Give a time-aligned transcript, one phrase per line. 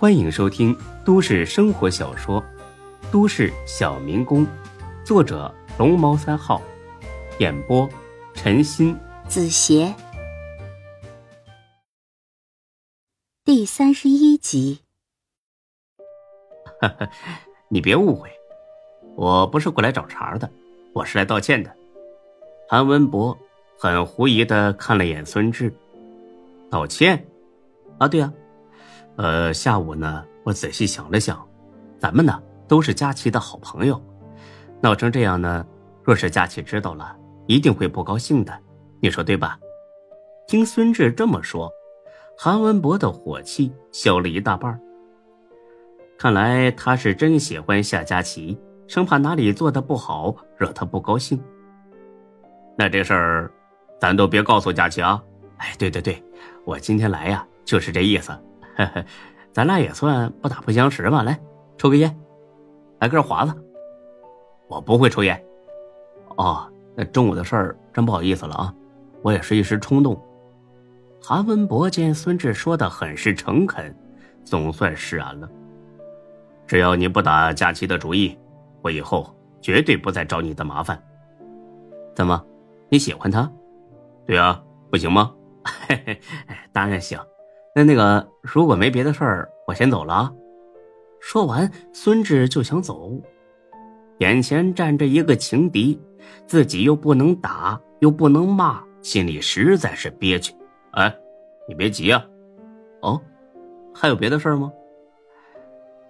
[0.00, 0.74] 欢迎收听
[1.04, 2.42] 都市生活小说
[3.12, 4.46] 《都市小民工》，
[5.04, 6.62] 作者龙猫三号，
[7.38, 7.86] 演播
[8.32, 9.94] 陈鑫、子邪，
[13.44, 14.80] 第三十一集。
[17.68, 18.30] 你别误会，
[19.16, 20.50] 我不是过来找茬的，
[20.94, 21.70] 我是来道歉的。
[22.70, 23.36] 韩文博
[23.78, 25.70] 很狐疑的看了眼孙志，
[26.70, 27.22] 道歉？
[27.98, 28.32] 啊，对啊。
[29.20, 31.46] 呃，下午呢，我仔细想了想，
[31.98, 34.02] 咱们呢都是佳琪的好朋友，
[34.80, 35.62] 闹成这样呢，
[36.02, 37.14] 若是佳琪知道了，
[37.46, 38.58] 一定会不高兴的，
[38.98, 39.58] 你说对吧？
[40.48, 41.70] 听孙志这么说，
[42.34, 44.80] 韩文博的火气消了一大半。
[46.18, 51.38] 看来他是真喜欢夏佳琪，生怕哪里做的不好惹他不高兴。
[52.74, 53.52] 那这事儿，
[54.00, 55.22] 咱都别告诉佳琪啊！
[55.58, 56.24] 哎，对对对，
[56.64, 58.32] 我今天来呀，就是这意思。
[59.52, 61.22] 咱俩也算不打不相识吧。
[61.22, 61.38] 来，
[61.76, 62.16] 抽根烟，
[63.00, 63.54] 来根华子。
[64.68, 65.44] 我不会抽烟。
[66.36, 68.74] 哦，那中午的事儿真不好意思了啊，
[69.22, 70.20] 我也是一时冲动。
[71.22, 73.94] 韩文博见孙志说的很是诚恳，
[74.44, 75.48] 总算释然了。
[76.66, 78.38] 只要你不打佳琪的主意，
[78.80, 81.02] 我以后绝对不再找你的麻烦。
[82.14, 82.42] 怎么，
[82.88, 83.50] 你喜欢他？
[84.24, 85.34] 对啊，不行吗？
[85.88, 86.20] 嘿嘿，
[86.72, 87.18] 当然行。
[87.74, 90.32] 那那个，如果没别的事儿，我先走了啊！
[91.20, 93.12] 说完，孙志就想走。
[94.18, 95.98] 眼前站着一个情敌，
[96.46, 100.52] 自己又不能打，又不能骂，心里实在是憋屈。
[100.92, 101.14] 哎，
[101.68, 102.24] 你别急啊！
[103.02, 103.20] 哦，
[103.94, 104.72] 还有别的事儿吗？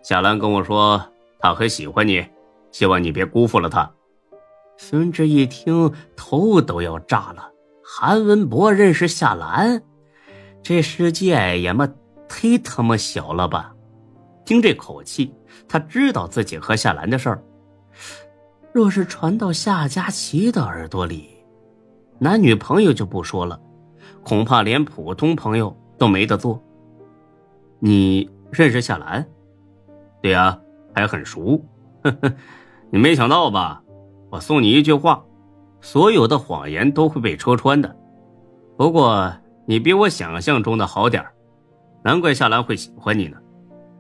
[0.03, 1.01] 夏兰跟我说，
[1.39, 2.27] 她很喜欢你，
[2.73, 3.89] 希望你别辜负了她。
[4.79, 7.53] 孙志一听，头都要炸了。
[7.85, 9.83] 韩文博认识夏兰？
[10.63, 11.89] 这世界也么
[12.29, 13.75] 忒他妈小了吧！
[14.45, 15.35] 听这口气，
[15.69, 17.43] 他知道自己和夏兰的事儿。
[18.73, 21.31] 若是传到夏佳琪的耳朵里，
[22.19, 23.61] 男女朋友就不说了，
[24.23, 26.63] 恐怕连普通朋友都没得做。
[27.79, 29.27] 你认识夏兰？
[30.23, 30.61] 对呀，
[30.95, 31.65] 还很熟。
[32.03, 32.33] 呵呵，
[32.91, 33.83] 你没想到吧？
[34.31, 35.25] 我送你一句话：
[35.81, 37.97] 所有的谎言都会被戳穿的。
[38.77, 39.33] 不过。
[39.71, 41.25] 你比我想象中的好点
[42.03, 43.37] 难怪夏兰会喜欢你呢。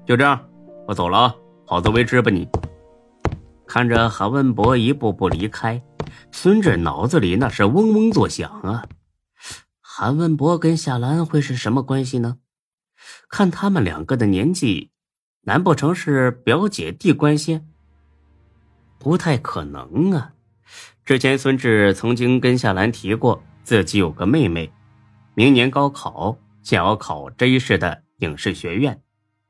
[0.05, 0.45] 就这样，
[0.89, 2.49] 我走了啊，好自为之吧你。
[3.69, 5.81] 看着韩文博一步步离开，
[6.33, 8.85] 孙志脑子里那是嗡嗡作响啊。
[9.81, 12.39] 韩文博跟夏兰会是什么关系呢？
[13.29, 14.91] 看他们两个的年纪，
[15.43, 17.61] 难不成是表姐弟关系？
[18.99, 20.33] 不太可能啊。
[21.05, 24.69] 之前孙志曾经跟夏兰提过，自己有个妹妹。
[25.35, 29.01] 明年高考想要考 J 市的影视学院，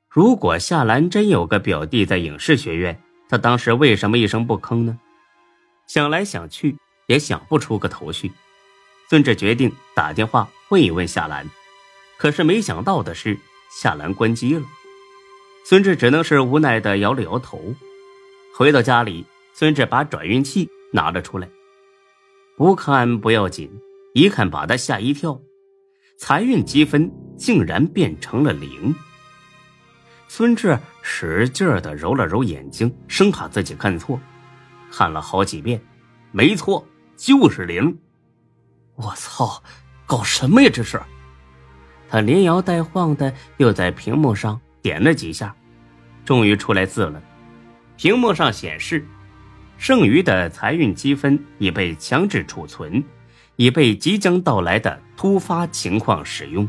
[0.08, 4.98] 如果夏兰真有个表弟在影视学院，他当时为什么一声不吭呢？
[5.86, 6.76] 想来想去
[7.06, 8.30] 也想不出个头绪。
[9.08, 11.48] 孙志决定打电话问一问夏兰，
[12.16, 13.36] 可是没想到的是
[13.80, 14.62] 夏兰关机了。
[15.64, 17.74] 孙志只能是无奈的摇了摇头。
[18.56, 19.24] 回到家里，
[19.54, 21.48] 孙志把转运器拿了出来，
[22.56, 23.70] 不看不要紧，
[24.14, 25.40] 一看把他吓一跳。
[26.22, 28.94] 财运积分竟然变成了零。
[30.28, 34.20] 孙志使劲的揉了揉眼睛，生怕自己看错，
[34.92, 35.80] 看了好几遍，
[36.30, 36.86] 没错，
[37.16, 37.98] 就是零。
[38.96, 39.62] 我操，
[40.04, 40.68] 搞什么呀？
[40.70, 41.00] 这是！
[42.06, 45.56] 他连摇带晃的又在屏幕上点了几下，
[46.26, 47.22] 终于出来字了。
[47.96, 49.08] 屏幕上显示，
[49.78, 53.02] 剩余的财运积分已被强制储存。
[53.60, 56.66] 以备即将到来的突发情况使用，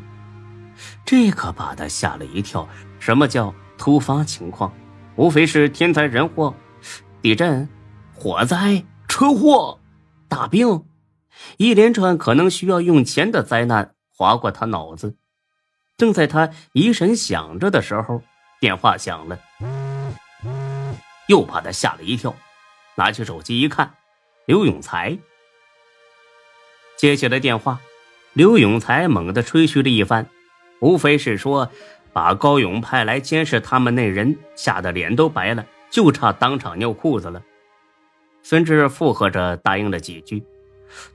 [1.06, 2.68] 这可把他吓了一跳。
[3.00, 4.74] 什么叫突发情况？
[5.16, 6.54] 无非是天灾人祸、
[7.22, 7.70] 地震、
[8.14, 9.80] 火灾、车祸、
[10.28, 10.84] 大病，
[11.56, 15.16] 一连串可能需要用钱的灾难划过他脑子。
[15.96, 18.22] 正在他疑神想着的时候，
[18.60, 19.40] 电话响了，
[21.30, 22.36] 又把他吓了一跳。
[22.96, 23.94] 拿起手机一看，
[24.46, 25.18] 刘永才。
[27.02, 27.82] 接起了电话，
[28.34, 30.28] 刘永才猛地吹嘘了一番，
[30.82, 31.68] 无非是说
[32.14, 37.42] 把高勇派来监视他们那人吓得脸都白了，就差当场尿裤子了。
[38.44, 40.44] 孙志附和着答应了几句，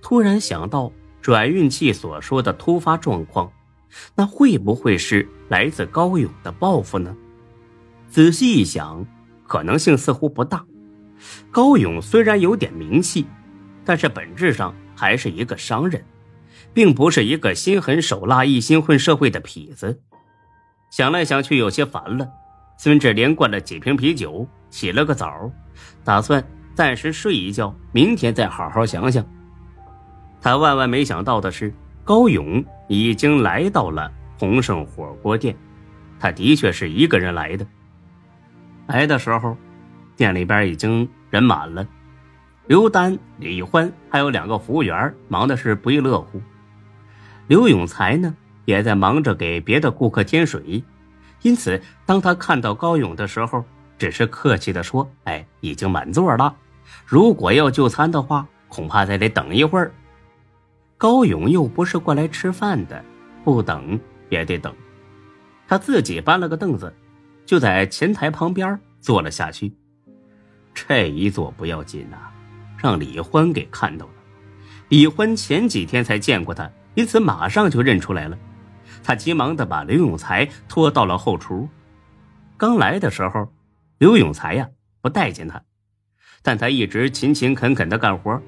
[0.02, 0.90] 突然想到
[1.22, 3.52] 转运器所说的突发状况，
[4.16, 7.16] 那会不会是来自高勇的报复呢？
[8.08, 9.06] 仔细一想，
[9.46, 10.66] 可能性似乎不大。
[11.52, 13.24] 高勇虽然有点名气，
[13.84, 14.74] 但是本质上。
[14.96, 16.02] 还是一个商人，
[16.74, 20.00] 并不是一个心狠手辣、一心混社会的痞子。
[20.90, 22.28] 想来想去，有些烦了，
[22.78, 25.50] 孙志连灌了几瓶啤酒，洗了个澡，
[26.02, 26.42] 打算
[26.74, 29.24] 暂时睡一觉，明天再好好想想。
[30.40, 35.56] 他万万没想到的是，高勇已经来到了鸿盛火锅店。
[36.18, 37.66] 他的确是一个人来的。
[38.86, 39.56] 来的时候，
[40.16, 41.86] 店里边已经人满了，
[42.66, 46.40] 刘丹、李欢还有两个服务员忙的是不亦乐乎。
[47.46, 48.34] 刘永才呢，
[48.64, 50.82] 也在忙着给别的顾客添水。
[51.42, 53.64] 因此，当他看到高勇的时候，
[53.98, 56.56] 只是客气的说：“哎，已经满座了。
[57.04, 59.92] 如果要就餐的话，恐怕再得等一会儿。”
[60.98, 63.04] 高勇又不是过来吃饭的，
[63.44, 64.74] 不等也得等。
[65.68, 66.92] 他自己搬了个凳子，
[67.44, 69.72] 就在前台旁边坐了下去。
[70.74, 72.16] 这一坐不要紧呐，
[72.86, 74.12] 让李欢给看到了。
[74.90, 78.38] 李欢前几天才见过他，因此马上就认出来了。
[79.02, 81.68] 他急忙的把刘永才拖到了后厨。
[82.56, 83.52] 刚来的时候，
[83.98, 84.68] 刘永才呀
[85.00, 85.60] 不待见他，
[86.42, 88.40] 但他一直勤勤恳恳的干活，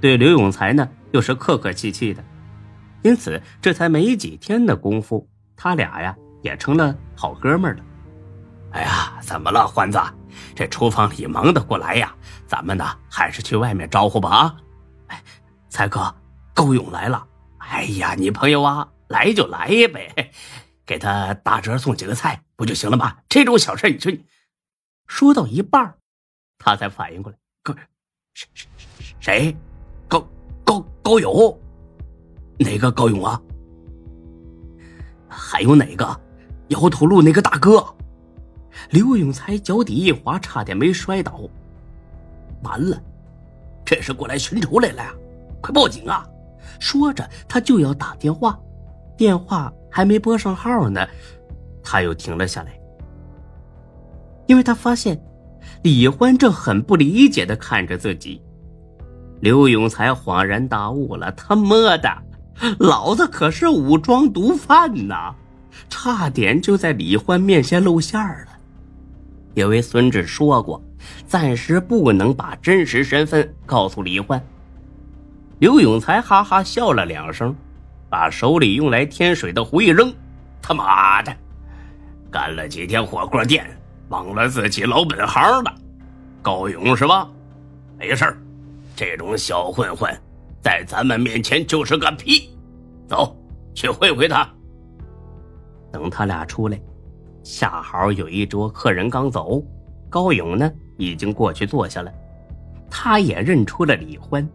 [0.00, 2.24] 对刘永才呢又是客客气气的，
[3.02, 6.16] 因此这才没几天的功夫，他俩呀。
[6.42, 7.82] 也成了好哥们了。
[8.74, 10.00] 哎呀，怎么了，欢子？
[10.52, 12.12] 这厨房里忙得过来呀？
[12.44, 14.56] 咱们呢，还是去外面招呼吧啊！
[15.06, 15.22] 哎，
[15.68, 16.12] 才哥，
[16.52, 17.24] 高勇来了。
[17.58, 20.32] 哎呀，你朋友啊，来就来呗，
[20.84, 23.16] 给他打折送几个菜不就行了吗？
[23.28, 24.12] 这种小事，你说……
[25.06, 25.94] 说到一半，
[26.58, 27.76] 他才反应过来，哥，
[28.32, 28.68] 谁谁
[29.20, 29.56] 谁？
[30.08, 30.26] 高
[30.64, 31.60] 高高勇？
[32.58, 33.40] 哪个高勇啊？
[35.28, 36.20] 还有哪个？
[36.68, 37.84] 摇头路那个大哥，
[38.90, 41.40] 刘永才脚底一滑，差点没摔倒。
[42.62, 43.00] 完了，
[43.84, 45.14] 这是过来寻仇来了呀！
[45.60, 46.26] 快报警啊！
[46.78, 48.58] 说着，他就要打电话，
[49.16, 51.06] 电话还没拨上号呢，
[51.82, 52.78] 他又停了下来，
[54.46, 55.22] 因为他发现
[55.82, 58.42] 李欢正很不理解的看着自己。
[59.40, 62.10] 刘永才恍然大悟了：他妈的，
[62.78, 65.34] 老子可是武装毒贩呐！
[65.90, 68.53] 差点就在李欢面前露馅了，
[69.54, 70.82] 因为孙志说过，
[71.26, 74.42] 暂时不能把真实身份告诉李欢。
[75.60, 77.54] 刘永才哈哈笑了两声，
[78.10, 80.12] 把手里用来添水的壶一扔
[80.60, 81.34] ：“他妈的，
[82.30, 83.64] 干了几天火锅店，
[84.08, 85.72] 忘了自己老本行了。
[86.42, 87.28] 高勇是吧？
[87.96, 88.36] 没事
[88.96, 90.12] 这种小混混，
[90.60, 92.50] 在咱们面前就是个屁。
[93.06, 93.36] 走
[93.74, 94.48] 去会会他。”
[95.92, 96.78] 等他俩出来，
[97.44, 99.62] 恰好有一桌客人刚走，
[100.08, 102.10] 高勇呢已经过去坐下了，
[102.90, 104.48] 他也认出了李欢，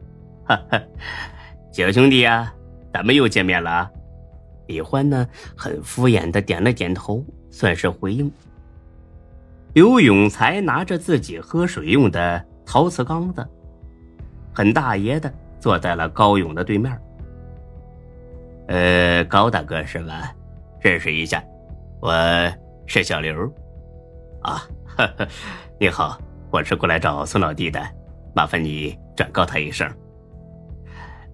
[0.46, 0.82] 哈哈，
[1.72, 2.52] 小兄弟啊，
[2.92, 3.90] 咱们又见面了。
[4.66, 8.32] 李欢呢很敷衍的点了点头，算是回应。
[9.74, 13.48] 刘永才拿着自己喝水用的陶瓷缸子，
[14.52, 17.00] 很大爷的坐在了高勇的对面。
[18.68, 20.34] 呃，高大哥是吧？
[20.82, 21.44] 认识一下，
[22.00, 22.12] 我
[22.92, 23.46] 是小刘，
[24.42, 24.64] 啊，
[24.98, 25.28] 呵呵，
[25.80, 26.20] 你好，
[26.50, 27.80] 我是过来找孙老弟的，
[28.34, 29.88] 麻烦你转告他一声。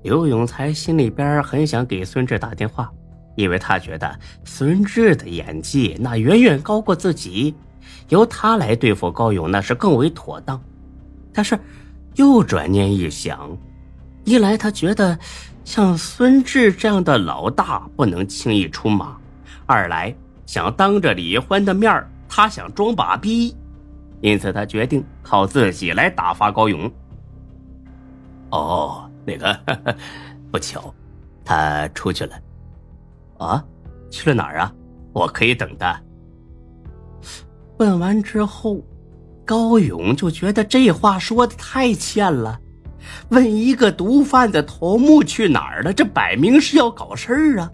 [0.04, 2.92] 刘永才心里边很想给孙志打电话，
[3.38, 7.56] 因为他觉得孙志的演技那远远高过自己，
[8.10, 10.62] 由他来对付高勇那是更为妥当。
[11.34, 11.58] 但是
[12.16, 13.58] 又转念一想，
[14.26, 15.18] 一来他觉得
[15.64, 19.16] 像孙志这样的老大不能轻易出马。
[19.66, 20.14] 二来
[20.46, 23.56] 想当着李欢的面他想装把逼，
[24.22, 26.92] 因此他决定靠自己来打发高勇。
[28.52, 29.58] 哦，那个
[30.52, 30.94] 不巧，
[31.44, 32.36] 他出去了。
[33.38, 33.64] 啊，
[34.10, 34.74] 去了哪儿啊？
[35.14, 36.00] 我可以等他。
[37.78, 38.82] 问完之后，
[39.46, 42.60] 高勇就觉得这话说的太欠了。
[43.30, 47.72] 问一个毒贩的头目去哪儿了，这摆明是要搞事儿啊！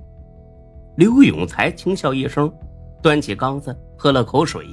[1.02, 2.54] 刘永才轻笑一声，
[3.02, 4.68] 端起缸子喝了口水。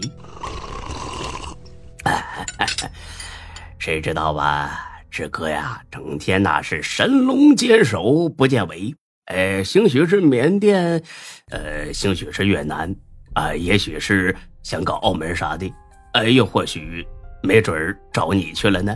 [3.81, 8.95] 谁知道吧，志哥呀，整天那是神龙见首不见尾。
[9.25, 11.03] 呃，兴许是缅甸，
[11.51, 12.95] 呃，兴许是越南，
[13.33, 15.73] 啊，也许是香港、澳门啥的，
[16.13, 17.09] 哎，又或许
[17.43, 18.95] 没准找你去了呢。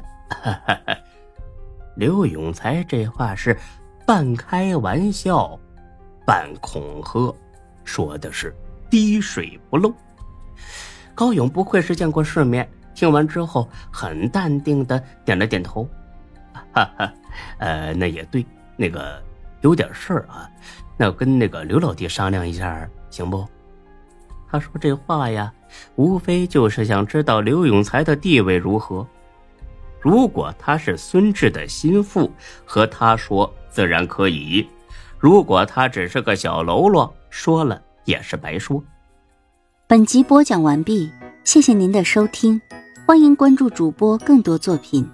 [1.97, 3.57] 刘永才这话是
[4.07, 5.59] 半开玩笑。
[6.33, 7.37] 半恐吓，
[7.85, 8.57] 说的是
[8.89, 9.93] 滴水不漏。
[11.15, 15.87] 高勇不愧是见过世面，听完之后很淡定的点了点头。
[16.73, 17.13] 哈哈，
[17.59, 18.47] 呃，那也对，
[18.79, 19.23] 那个
[19.61, 20.49] 有点事儿啊，
[20.97, 23.47] 那跟那个刘老弟商量一下，行不？
[24.51, 25.53] 他说这话呀，
[25.97, 29.07] 无非就是想知道刘永才的地位如何。
[30.01, 32.33] 如果他是孙志的心腹，
[32.65, 34.67] 和他说自然可以；
[35.23, 38.83] 如果他只是个小喽啰，说了也是白说。
[39.87, 41.09] 本集播讲完毕，
[41.45, 42.61] 谢谢您的收听，
[43.07, 45.09] 欢迎关注主播更多作品。